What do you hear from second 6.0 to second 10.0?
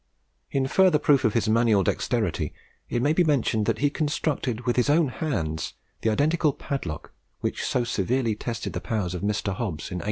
the identical padlock which so severely tested the powers of Mr. Hobbs in 1851.